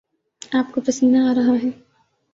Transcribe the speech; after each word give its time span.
آپ 0.51 0.73
کو 0.73 0.81
پسینہ 0.81 1.17
آرہا 1.29 1.53
ہے 1.63 1.69